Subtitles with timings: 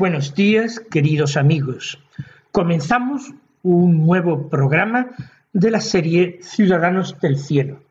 [0.00, 1.98] Buenos días, queridos amigos.
[2.52, 5.10] Comenzamos un nuevo programa
[5.52, 7.82] de la serie Ciudadanos del Cielo.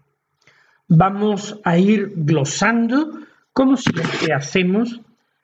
[0.87, 3.11] Vamos a ir glosando,
[3.53, 5.01] como siempre hacemos,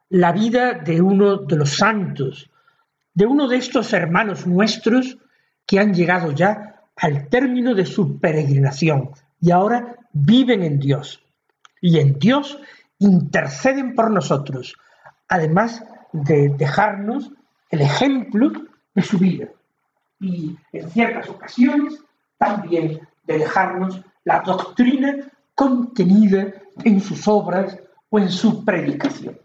[0.10, 2.50] la vida de uno de los santos,
[3.14, 5.20] de uno de estos hermanos nuestros
[5.68, 11.22] que han llegado ya al término de su peregrinación y ahora viven en Dios.
[11.80, 12.58] Y en Dios
[12.98, 14.76] interceden por nosotros.
[15.28, 15.84] Además,
[16.24, 17.32] de dejarnos
[17.70, 18.52] el ejemplo
[18.94, 19.48] de su vida
[20.20, 22.00] y en ciertas ocasiones
[22.38, 27.78] también de dejarnos la doctrina contenida en sus obras
[28.10, 29.38] o en su predicación.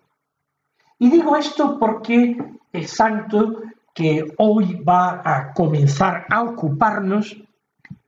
[0.98, 2.36] Y digo esto porque
[2.72, 7.36] el santo que hoy va a comenzar a ocuparnos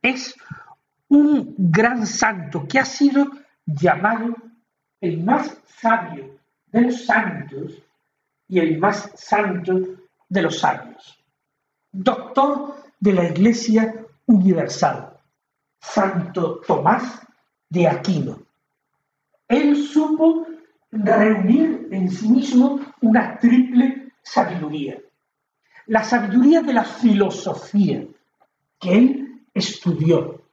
[0.01, 0.35] es
[1.09, 3.27] un gran santo que ha sido
[3.65, 4.35] llamado
[5.01, 7.82] el más sabio de los santos
[8.53, 9.79] y el más santo
[10.29, 11.17] de los sabios.
[11.91, 15.17] Doctor de la Iglesia Universal,
[15.79, 17.19] Santo Tomás
[17.67, 18.43] de Aquino.
[19.47, 20.45] Él supo
[20.91, 24.99] reunir en sí mismo una triple sabiduría.
[25.87, 28.05] La sabiduría de la filosofía
[28.79, 30.43] que él estudió,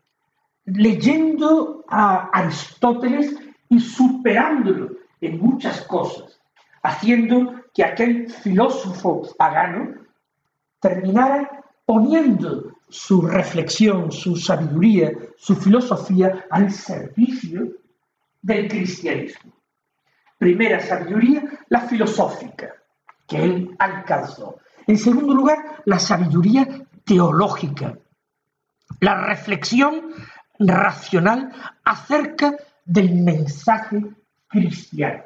[0.64, 3.36] leyendo a Aristóteles
[3.68, 6.40] y superándolo en muchas cosas,
[6.82, 9.94] haciendo que aquel filósofo pagano
[10.80, 17.68] terminara poniendo su reflexión, su sabiduría, su filosofía al servicio
[18.42, 19.52] del cristianismo.
[20.38, 22.74] Primera sabiduría, la filosófica,
[23.26, 24.58] que él alcanzó.
[24.86, 26.66] En segundo lugar, la sabiduría
[27.04, 27.98] teológica,
[29.00, 30.12] la reflexión
[30.58, 31.52] racional
[31.84, 34.02] acerca del mensaje
[34.48, 35.24] cristiano.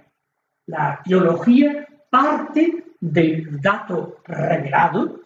[0.67, 5.23] La teología parte del dato revelado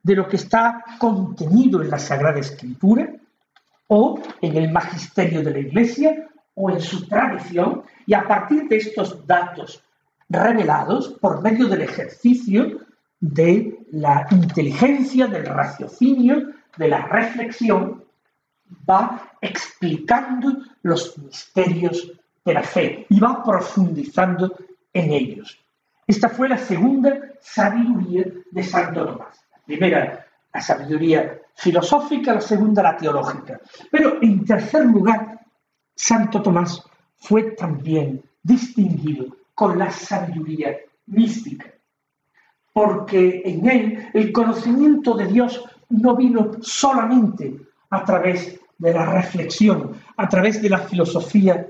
[0.00, 3.12] de lo que está contenido en la Sagrada Escritura
[3.88, 8.76] o en el magisterio de la Iglesia o en su tradición y a partir de
[8.76, 9.82] estos datos
[10.28, 12.86] revelados por medio del ejercicio
[13.18, 18.04] de la inteligencia, del raciocinio, de la reflexión,
[18.88, 22.12] va explicando los misterios
[22.44, 24.56] de la fe y va profundizando
[24.92, 25.58] en ellos.
[26.08, 29.44] Esta fue la segunda sabiduría de Santo Tomás.
[29.52, 33.60] La primera, la sabiduría filosófica, la segunda, la teológica.
[33.90, 35.38] Pero en tercer lugar,
[35.94, 36.82] Santo Tomás
[37.18, 41.66] fue también distinguido con la sabiduría mística,
[42.72, 47.54] porque en él el conocimiento de Dios no vino solamente
[47.90, 51.66] a través de la reflexión, a través de la filosofía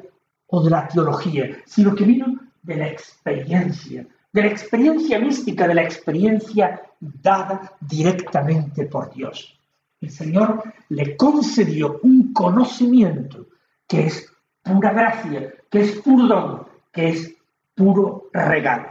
[0.47, 5.75] o de la teología, sino que vino de la experiencia, de la experiencia mística, de
[5.75, 9.59] la experiencia dada directamente por Dios.
[10.01, 13.47] El Señor le concedió un conocimiento
[13.87, 14.31] que es
[14.63, 17.35] pura gracia, que es puro don, que es
[17.75, 18.89] puro regalo.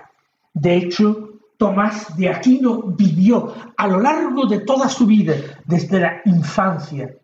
[0.53, 5.35] De hecho, Tomás de Aquino vivió a lo largo de toda su vida,
[5.65, 7.15] desde la infancia,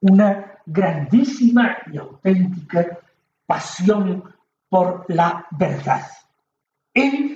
[0.00, 2.98] una grandísima y auténtica
[3.46, 4.22] pasión
[4.68, 6.06] por la verdad.
[6.92, 7.33] Él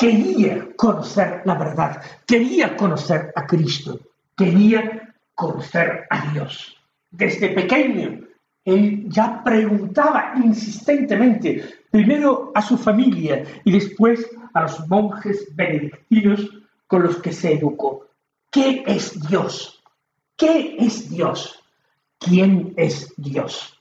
[0.00, 4.00] quería conocer la verdad, quería conocer a Cristo,
[4.34, 6.74] quería conocer a Dios.
[7.10, 8.20] Desde pequeño,
[8.64, 16.48] él ya preguntaba insistentemente, primero a su familia y después a los monjes benedictinos
[16.86, 18.06] con los que se educó.
[18.50, 19.82] ¿Qué es Dios?
[20.34, 21.62] ¿Qué es Dios?
[22.18, 23.78] ¿Quién es Dios?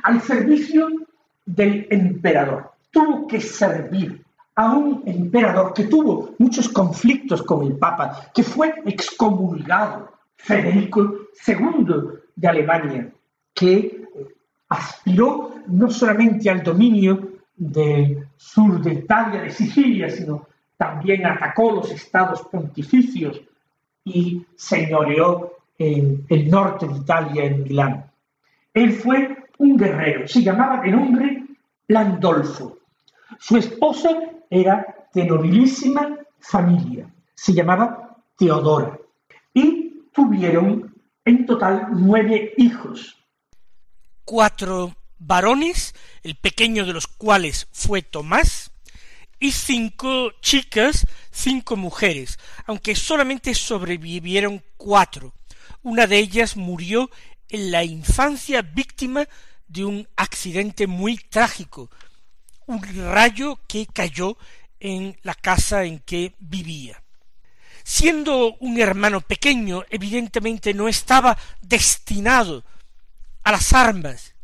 [0.04, 0.90] al servicio
[1.46, 2.72] del emperador.
[2.92, 4.24] Tuvo que servir
[4.56, 11.86] a un emperador que tuvo muchos conflictos con el Papa, que fue excomulgado, Federico II
[12.36, 13.12] de Alemania,
[13.54, 14.06] que
[14.70, 20.48] aspiró no solamente al dominio del sur de Italia, de Sicilia, sino
[20.78, 23.42] también atacó los estados pontificios
[24.04, 28.12] y señoreó el norte de Italia, en Milán.
[28.74, 31.44] Él fue un guerrero, se llamaba de nombre
[31.88, 32.78] Landolfo.
[33.40, 34.10] Su esposa
[34.50, 39.00] era de nobilísima familia, se llamaba Teodora.
[39.54, 40.94] Y tuvieron
[41.24, 43.18] en total nueve hijos.
[44.24, 48.72] Cuatro varones, el pequeño de los cuales fue Tomás,
[49.40, 55.34] y cinco chicas, cinco mujeres, aunque solamente sobrevivieron cuatro.
[55.84, 57.10] Una de ellas murió
[57.50, 59.28] en la infancia víctima
[59.68, 61.92] de un accidente muy trágico,
[62.66, 62.82] un
[63.12, 64.38] rayo que cayó
[64.80, 67.02] en la casa en que vivía.
[67.84, 72.64] Siendo un hermano pequeño, evidentemente no estaba destinado
[73.44, 74.35] a las armas,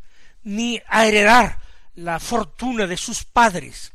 [0.44, 1.60] ni a heredar
[1.94, 3.92] la fortuna de sus padres.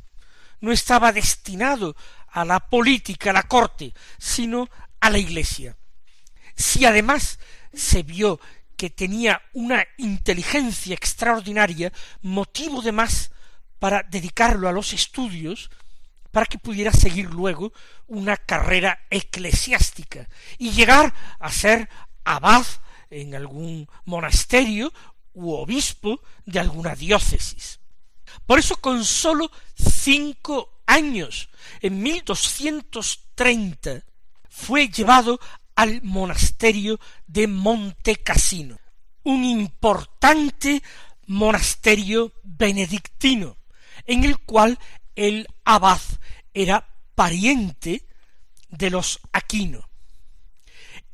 [0.60, 1.96] No estaba destinado
[2.30, 4.68] a la política, a la corte, sino
[5.00, 5.76] a la iglesia.
[6.54, 7.38] Si además
[7.72, 8.40] se vio
[8.76, 11.92] que tenía una inteligencia extraordinaria,
[12.22, 13.30] motivo de más
[13.78, 15.70] para dedicarlo a los estudios,
[16.30, 17.72] para que pudiera seguir luego
[18.06, 20.28] una carrera eclesiástica
[20.58, 21.88] y llegar a ser
[22.24, 22.64] abad
[23.10, 24.92] en algún monasterio
[25.38, 27.78] u obispo de alguna diócesis.
[28.44, 31.48] Por eso con sólo cinco años,
[31.80, 34.04] en 1230,
[34.48, 35.38] fue llevado
[35.76, 38.78] al monasterio de Monte Cassino,
[39.22, 40.82] un importante
[41.26, 43.56] monasterio benedictino,
[44.06, 44.76] en el cual
[45.14, 46.00] el abad
[46.52, 48.04] era pariente
[48.68, 49.88] de los Aquino.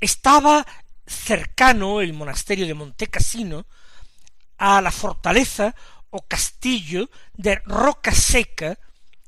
[0.00, 0.66] Estaba
[1.06, 3.66] cercano el monasterio de Monte Cassino
[4.58, 5.74] a la fortaleza
[6.10, 8.78] o castillo de Roca Seca,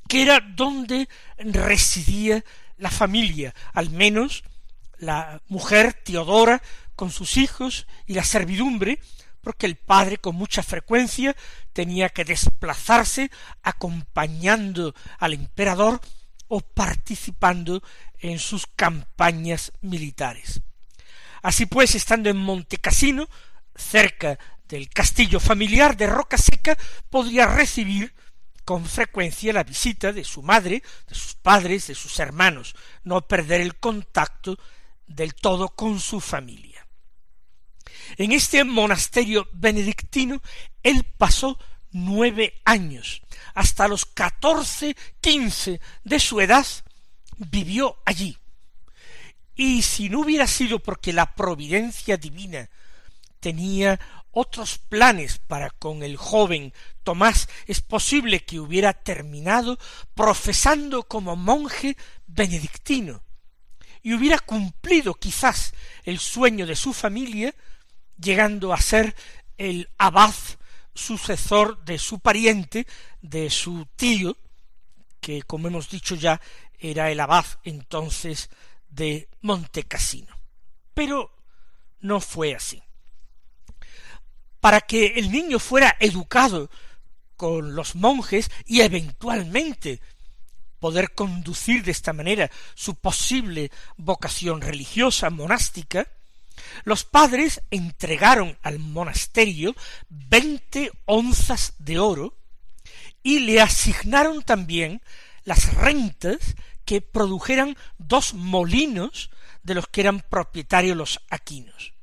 [0.08, 2.44] que era donde residía
[2.76, 4.44] la familia, al menos
[4.98, 6.62] la mujer Teodora
[6.94, 9.00] con sus hijos y la servidumbre,
[9.40, 11.36] porque el padre con mucha frecuencia
[11.72, 13.30] tenía que desplazarse
[13.62, 16.00] acompañando al emperador
[16.48, 17.82] o participando
[18.18, 20.62] en sus campañas militares.
[21.42, 23.28] Así pues, estando en Montecasino,
[23.74, 26.76] cerca del castillo familiar de Roca Seca,
[27.10, 28.14] podría recibir
[28.64, 33.60] con frecuencia la visita de su madre, de sus padres, de sus hermanos, no perder
[33.60, 34.58] el contacto
[35.06, 36.86] del todo con su familia.
[38.16, 40.42] En este monasterio benedictino
[40.82, 41.58] él pasó
[41.92, 43.22] nueve años,
[43.54, 46.66] hasta los catorce, quince de su edad,
[47.36, 48.36] vivió allí.
[49.54, 52.68] Y si no hubiera sido porque la providencia divina
[53.40, 53.98] tenía
[54.30, 59.78] otros planes para con el joven Tomás, es posible que hubiera terminado
[60.14, 63.22] profesando como monje benedictino,
[64.02, 65.72] y hubiera cumplido quizás
[66.04, 67.54] el sueño de su familia,
[68.18, 69.16] llegando a ser
[69.58, 70.34] el abad
[70.94, 72.86] sucesor de su pariente,
[73.20, 74.36] de su tío,
[75.20, 76.40] que como hemos dicho ya
[76.78, 78.50] era el abad entonces
[78.88, 80.34] de Montecassino.
[80.94, 81.34] Pero
[82.00, 82.82] no fue así.
[84.66, 86.68] Para que el niño fuera educado
[87.36, 90.00] con los monjes y eventualmente
[90.80, 96.08] poder conducir de esta manera su posible vocación religiosa monástica,
[96.82, 99.76] los padres entregaron al monasterio
[100.08, 102.36] veinte onzas de oro
[103.22, 105.00] y le asignaron también
[105.44, 109.30] las rentas que produjeran dos molinos
[109.62, 111.95] de los que eran propietarios los aquinos.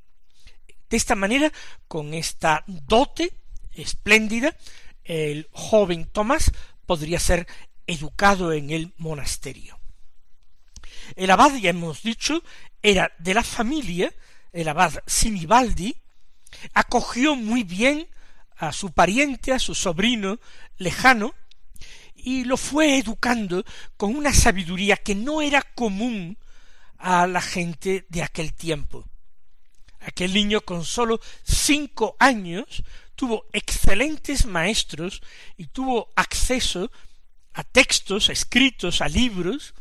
[0.93, 1.51] De esta manera,
[1.87, 3.33] con esta dote
[3.71, 4.55] espléndida,
[5.03, 6.51] el joven Tomás
[6.85, 7.47] podría ser
[7.87, 9.79] educado en el monasterio.
[11.15, 12.43] El abad, ya hemos dicho,
[12.83, 14.13] era de la familia,
[14.51, 15.97] el abad Sinibaldi,
[16.75, 18.07] acogió muy bien
[18.55, 20.39] a su pariente, a su sobrino
[20.77, 21.33] lejano,
[22.13, 23.65] y lo fue educando
[23.97, 26.37] con una sabiduría que no era común
[26.99, 29.07] a la gente de aquel tiempo.
[30.05, 32.83] Aquel niño con sólo cinco años
[33.15, 35.21] tuvo excelentes maestros
[35.57, 36.91] y tuvo acceso
[37.53, 39.73] a textos, a escritos, a libros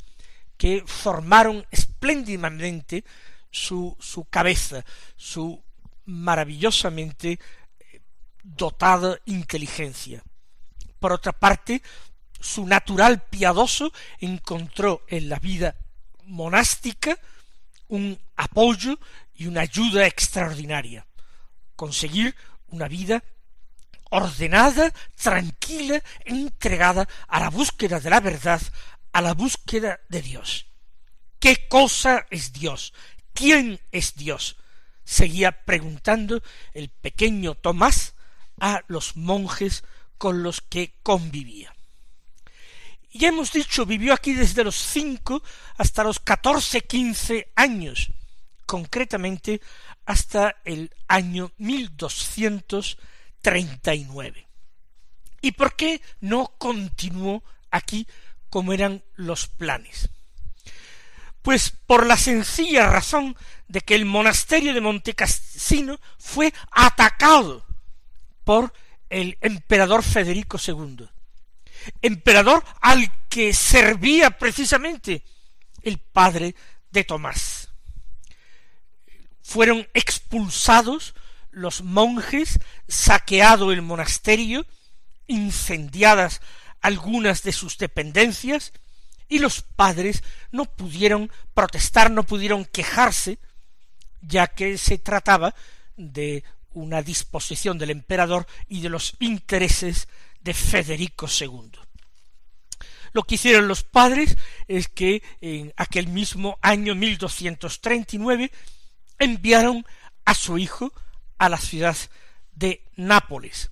[0.56, 3.04] que formaron espléndidamente
[3.50, 4.84] su, su cabeza,
[5.16, 5.62] su
[6.04, 7.38] maravillosamente
[7.80, 8.00] eh,
[8.42, 10.22] dotada inteligencia.
[10.98, 11.82] Por otra parte,
[12.38, 15.76] su natural piadoso encontró en la vida
[16.24, 17.18] monástica
[17.88, 18.98] un apoyo
[19.42, 21.04] y una ayuda extraordinaria.
[21.74, 22.36] Conseguir
[22.68, 23.24] una vida
[24.10, 28.62] ordenada, tranquila, entregada a la búsqueda de la verdad,
[29.12, 30.66] a la búsqueda de Dios.
[31.40, 32.94] ¿Qué cosa es Dios?
[33.32, 34.56] ¿Quién es Dios?
[35.04, 36.40] seguía preguntando
[36.72, 38.14] el pequeño Tomás
[38.60, 39.82] a los monjes
[40.18, 41.74] con los que convivía.
[43.12, 45.42] Ya hemos dicho, vivió aquí desde los cinco
[45.76, 48.12] hasta los catorce, quince años,
[48.72, 49.60] concretamente
[50.06, 52.96] hasta el año mil doscientos
[53.42, 54.48] treinta y nueve.
[55.42, 58.06] ¿Y por qué no continuó aquí
[58.48, 60.08] como eran los planes?
[61.42, 63.36] Pues por la sencilla razón
[63.68, 67.66] de que el monasterio de Montecassino fue atacado
[68.42, 68.72] por
[69.10, 71.10] el emperador Federico II,
[72.00, 75.24] emperador al que servía precisamente
[75.82, 76.54] el padre
[76.90, 77.61] de Tomás.
[79.52, 81.14] Fueron expulsados
[81.50, 84.64] los monjes, saqueado el monasterio,
[85.26, 86.40] incendiadas
[86.80, 88.72] algunas de sus dependencias,
[89.28, 93.38] y los padres no pudieron protestar, no pudieron quejarse,
[94.22, 95.54] ya que se trataba
[95.98, 100.08] de una disposición del emperador y de los intereses
[100.40, 101.72] de Federico II.
[103.12, 108.50] Lo que hicieron los padres es que en aquel mismo año 1239
[109.24, 109.84] enviaron
[110.24, 110.92] a su hijo
[111.38, 111.96] a la ciudad
[112.52, 113.70] de Nápoles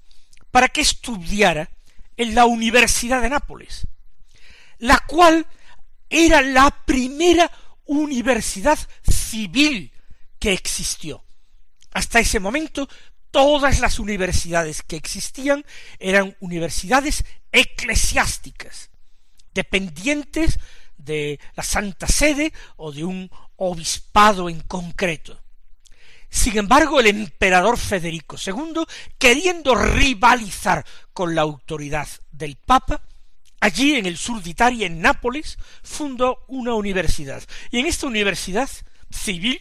[0.51, 1.71] para que estudiara
[2.17, 3.87] en la Universidad de Nápoles,
[4.79, 5.47] la cual
[6.09, 7.51] era la primera
[7.87, 8.79] universidad
[9.09, 9.93] civil
[10.39, 11.25] que existió.
[11.93, 12.89] Hasta ese momento
[13.31, 15.65] todas las universidades que existían
[15.99, 18.91] eran universidades eclesiásticas,
[19.55, 20.59] dependientes
[20.97, 23.31] de la Santa Sede o de un
[23.63, 25.39] obispado en concreto.
[26.31, 28.85] Sin embargo, el emperador Federico II,
[29.19, 33.03] queriendo rivalizar con la autoridad del Papa,
[33.61, 37.43] allí en el sur de Italia, en Nápoles, fundó una universidad.
[37.71, 38.71] Y en esta universidad
[39.11, 39.61] civil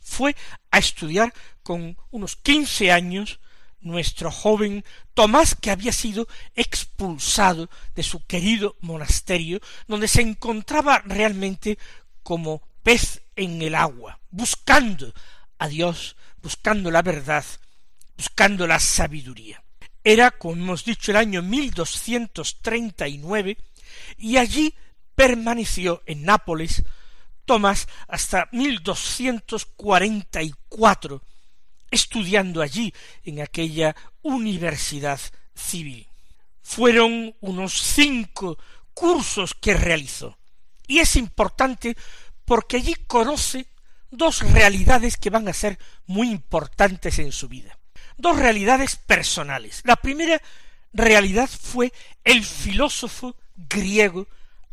[0.00, 0.34] fue
[0.72, 3.38] a estudiar con unos quince años
[3.80, 6.26] nuestro joven Tomás, que había sido
[6.56, 11.78] expulsado de su querido monasterio, donde se encontraba realmente
[12.24, 15.14] como pez en el agua, buscando
[15.58, 17.44] a Dios, buscando la verdad,
[18.16, 19.62] buscando la sabiduría.
[20.04, 23.58] Era, como hemos dicho, el año mil doscientos treinta y nueve,
[24.16, 24.72] y allí
[25.14, 26.84] permaneció en Nápoles
[27.44, 31.22] Tomás hasta 1244,
[31.90, 32.92] estudiando allí
[33.24, 35.18] en aquella universidad
[35.54, 36.06] civil.
[36.62, 38.58] Fueron unos cinco
[38.92, 40.36] cursos que realizó.
[40.86, 41.96] Y es importante
[42.48, 43.66] porque allí conoce
[44.10, 47.78] dos realidades que van a ser muy importantes en su vida.
[48.16, 49.82] Dos realidades personales.
[49.84, 50.42] La primera
[50.92, 51.92] realidad fue
[52.24, 54.26] el filósofo griego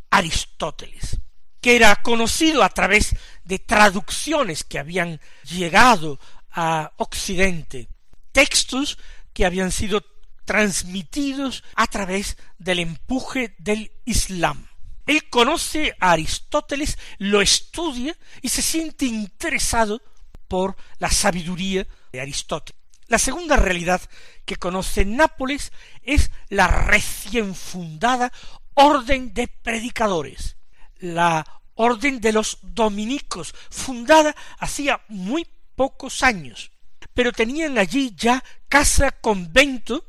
[0.10, 1.20] Aristóteles
[1.66, 6.20] que era conocido a través de traducciones que habían llegado
[6.52, 7.90] a Occidente,
[8.32, 9.00] textos
[9.34, 10.06] que habían sido
[10.46, 14.68] transmitidos a través del empuje del Islam.
[15.06, 20.02] Él conoce a Aristóteles, lo estudia y se siente interesado
[20.48, 22.82] por la sabiduría de Aristóteles.
[23.08, 24.02] La segunda realidad
[24.46, 25.72] que conoce Nápoles
[26.02, 28.32] es la recién fundada
[28.74, 30.58] Orden de Predicadores,
[30.98, 31.46] la
[31.76, 36.72] Orden de los Dominicos, fundada hacía muy pocos años,
[37.14, 40.06] pero tenían allí ya casa convento,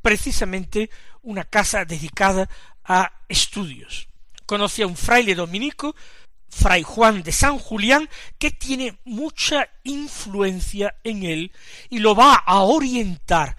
[0.00, 0.90] precisamente
[1.22, 2.48] una casa dedicada
[2.84, 4.07] a estudios.
[4.48, 5.94] Conoce a un fraile dominico,
[6.48, 11.52] fray Juan de San Julián, que tiene mucha influencia en él
[11.90, 13.58] y lo va a orientar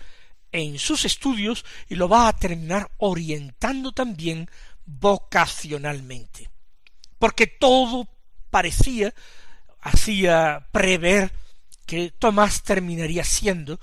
[0.51, 4.49] en sus estudios y lo va a terminar orientando también
[4.83, 6.49] vocacionalmente.
[7.19, 8.07] Porque todo
[8.49, 9.13] parecía,
[9.81, 11.31] hacía prever
[11.85, 13.79] que Tomás terminaría siendo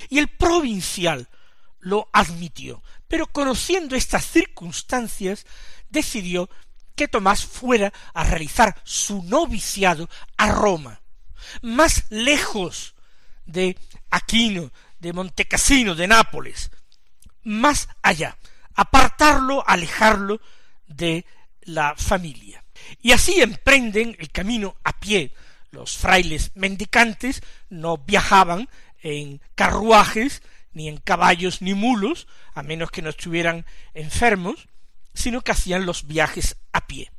[0.09, 1.29] Y el provincial
[1.81, 5.45] lo admitió, pero conociendo estas circunstancias,
[5.89, 6.49] decidió
[6.95, 10.99] que Tomás fuera a realizar su noviciado a Roma,
[11.61, 12.95] más lejos
[13.45, 13.77] de
[14.09, 16.71] Aquino, de Montecassino, de Nápoles,
[17.43, 18.35] más allá,
[18.75, 20.39] apartarlo, alejarlo
[20.87, 21.25] de
[21.61, 22.63] la familia.
[23.01, 25.33] Y así emprenden el camino a pie.
[25.71, 28.69] Los frailes mendicantes no viajaban
[29.01, 34.67] en carruajes, ni en caballos ni mulos, a menos que no estuvieran enfermos,
[35.13, 37.11] sino que hacían los viajes a pie.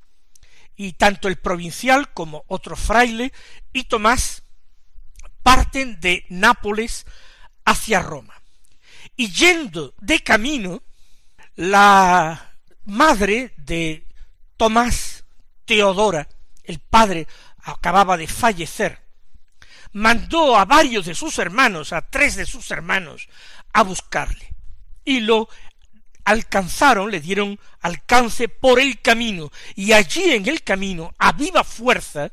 [0.77, 3.33] Y tanto el provincial como otro fraile
[3.73, 4.43] y Tomás
[5.43, 7.07] parten de Nápoles
[7.65, 8.35] hacia Roma.
[9.17, 10.83] Y yendo de camino,
[11.57, 12.53] la
[12.85, 14.07] madre de
[14.57, 15.25] Tomás
[15.65, 16.29] Teodora,
[16.63, 17.27] el padre
[17.65, 19.01] acababa de fallecer,
[19.93, 23.29] mandó a varios de sus hermanos, a tres de sus hermanos,
[23.73, 24.55] a buscarle.
[25.05, 25.49] Y lo
[26.25, 32.31] alcanzaron, le dieron alcance por el camino, y allí en el camino, a viva fuerza,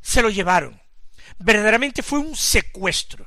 [0.00, 0.80] se lo llevaron.
[1.38, 3.26] Verdaderamente fue un secuestro.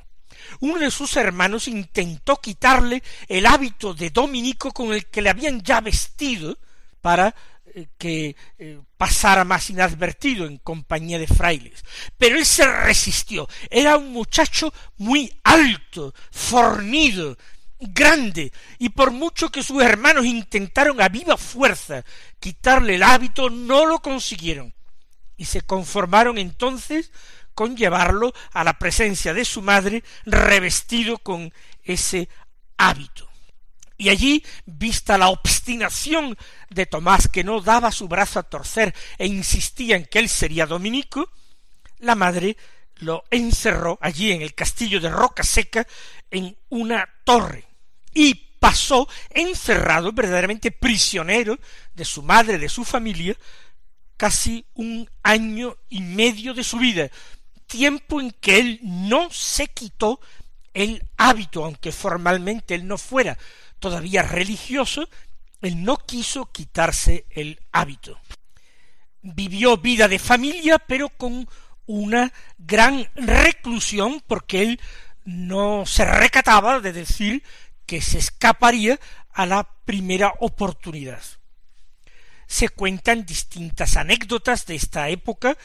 [0.60, 5.62] Uno de sus hermanos intentó quitarle el hábito de dominico con el que le habían
[5.62, 6.58] ya vestido
[7.00, 7.34] para
[7.74, 11.84] eh, que eh, pasara más inadvertido en compañía de frailes.
[12.18, 13.48] Pero él se resistió.
[13.70, 17.38] Era un muchacho muy alto, fornido,
[17.80, 22.04] grande, y por mucho que sus hermanos intentaron a viva fuerza
[22.38, 24.74] quitarle el hábito, no lo consiguieron.
[25.36, 27.10] Y se conformaron entonces
[27.54, 32.28] con llevarlo a la presencia de su madre revestido con ese
[32.76, 33.28] hábito.
[33.98, 36.36] Y allí, vista la obstinación
[36.70, 40.66] de Tomás, que no daba su brazo a torcer e insistía en que él sería
[40.66, 41.30] dominico,
[41.98, 42.56] la madre
[42.96, 45.86] lo encerró allí en el castillo de Roca Seca
[46.30, 47.64] en una torre
[48.12, 51.58] y pasó encerrado, verdaderamente prisionero
[51.94, 53.36] de su madre, de su familia,
[54.16, 57.10] casi un año y medio de su vida,
[57.72, 60.20] tiempo en que él no se quitó
[60.74, 63.38] el hábito, aunque formalmente él no fuera
[63.78, 65.08] todavía religioso,
[65.62, 68.20] él no quiso quitarse el hábito.
[69.22, 71.48] Vivió vida de familia, pero con
[71.86, 74.80] una gran reclusión, porque él
[75.24, 77.42] no se recataba de decir
[77.86, 79.00] que se escaparía
[79.32, 81.22] a la primera oportunidad.
[82.46, 85.56] Se cuentan distintas anécdotas de esta época.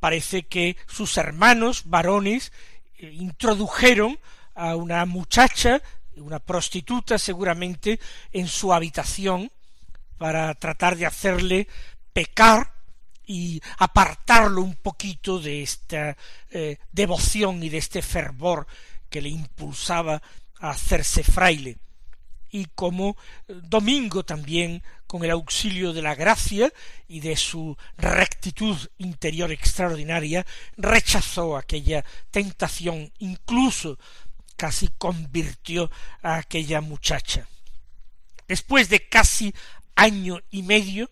[0.00, 2.52] Parece que sus hermanos varones
[2.98, 4.18] eh, introdujeron
[4.54, 5.82] a una muchacha
[6.20, 8.00] una prostituta seguramente
[8.32, 9.50] en su habitación
[10.18, 11.68] para tratar de hacerle
[12.12, 12.72] pecar
[13.26, 16.16] y apartarlo un poquito de esta
[16.50, 18.66] eh, devoción y de este fervor
[19.08, 20.20] que le impulsaba
[20.60, 21.76] a hacerse fraile
[22.50, 26.72] y como eh, Domingo también, con el auxilio de la gracia
[27.06, 33.98] y de su rectitud interior extraordinaria, rechazó aquella tentación, incluso
[34.56, 35.90] casi convirtió
[36.22, 37.48] a aquella muchacha.
[38.46, 39.54] Después de casi
[39.94, 41.10] año y medio,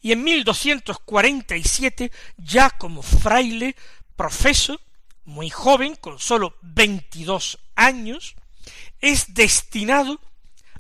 [0.00, 3.74] Y en 1247, ya como fraile
[4.16, 4.80] profeso,
[5.24, 8.34] muy joven, con sólo veintidós años,
[9.00, 10.20] es destinado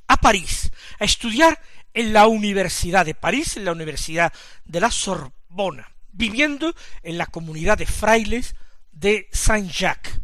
[0.06, 1.60] a París, a estudiar
[1.92, 4.32] en la Universidad de París, en la Universidad
[4.64, 8.54] de la Sorbona, viviendo en la comunidad de frailes
[8.92, 10.20] de Saint-Jacques.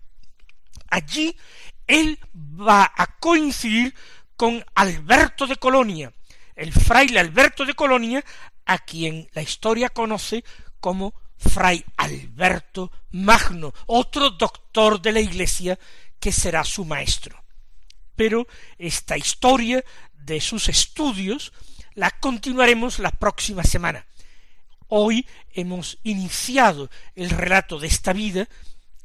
[0.88, 1.36] Allí
[1.86, 3.94] él va a coincidir
[4.36, 6.12] con Alberto de Colonia,
[6.56, 8.24] el fraile Alberto de Colonia,
[8.66, 10.44] a quien la historia conoce
[10.80, 15.78] como fray Alberto Magno, otro doctor de la Iglesia
[16.18, 17.42] que será su maestro.
[18.14, 18.46] Pero
[18.78, 21.52] esta historia de sus estudios
[21.94, 24.04] la continuaremos la próxima semana.
[24.88, 28.48] Hoy hemos iniciado el relato de esta vida,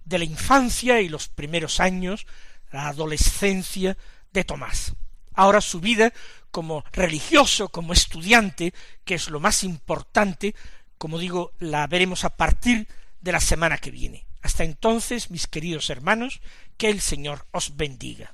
[0.04, 2.28] de la infancia y los primeros años,
[2.71, 3.98] la adolescencia
[4.34, 4.93] de Tomás.
[5.34, 6.13] Ahora su vida
[6.52, 10.56] como religioso, como estudiante, que es lo más importante,
[11.05, 12.87] como digo, la veremos a partir
[13.21, 14.25] de la semana que viene.
[14.41, 16.41] Hasta entonces, mis queridos hermanos,
[16.77, 18.33] que el Señor os bendiga.